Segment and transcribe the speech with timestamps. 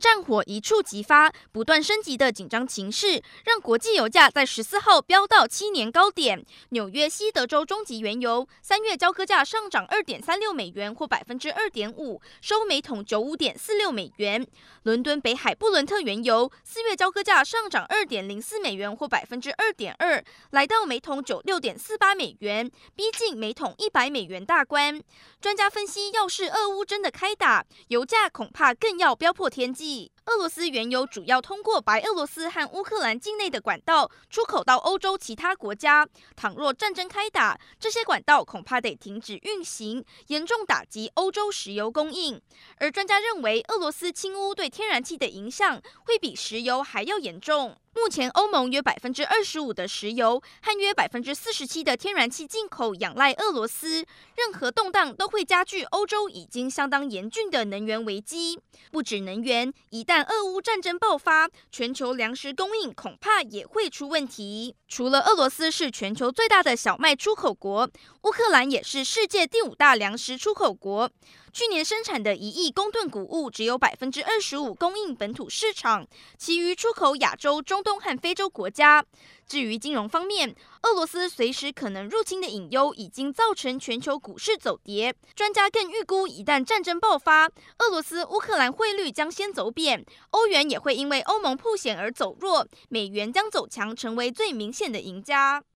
[0.00, 6.44] 战火一触即发，不断升级的紧张情势让国际油价在十四号飙到七年高点。
[6.70, 14.46] 纽约西德州中级原油三月交割价上涨二点三六美元，或百分之二点五，收每桶九五点四六美元。
[14.82, 25.02] 伦敦北海布伦特原油四月交割价上涨二点零四美元，或百分之二点二，来到每桶九六点四八美元，逼近每桶一百美元大关。
[25.40, 29.70] 专家分析，要是俄乌真的开打，油价恐怕更要飙破天。
[29.70, 36.06] 际际，俄罗斯原油主要通过白俄罗斯和乌克兰境内的管道出口到欧洲其他国家。
[36.36, 42.40] 倘若战争开打，这些管道恐怕得停止运行，严重打击欧洲石油供应。
[42.76, 47.76] 而专家认为，俄罗斯侵乌对天然气的影响会比石油还要严重。
[47.92, 54.06] 目前，欧盟约百分之二十五的石油和约百分之四十七的天然气进口仰赖俄罗斯。
[54.36, 58.60] 任何动荡都会加剧欧洲已经相当严峻的能源危机。
[58.92, 64.74] 不止能源，一旦俄乌战争爆发，全球粮食供应恐怕也会出问题。
[64.88, 67.88] 除了俄罗斯是全球最大的小麦出口国，
[68.22, 71.10] 乌克兰也是世界第五大粮食出口国。
[71.52, 76.06] 去年生产的一亿公吨谷物，只有百分之二十五供应本土市场，
[76.38, 79.04] 其余出口亚洲、中东和非洲国家。
[79.46, 85.12] 至于金融方面，俄罗斯随时可能入侵的隐忧已经造成全球股市走跌。
[85.34, 87.46] 专家更预估，一旦战争爆发，
[87.78, 95.64] 俄罗斯乌克兰汇率将先走贬，欧元也会因为欧盟破险而走弱，美元将走强，成为最明显的赢家。